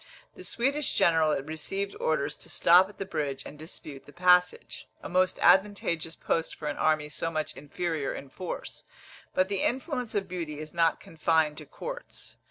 [0.33, 5.07] The Swedish general received orders to stop at the bridge and dispute the passage a
[5.07, 8.83] most advantageous post for an army so much inferior in force;
[9.35, 12.37] but the influence of beauty is not confined to courts.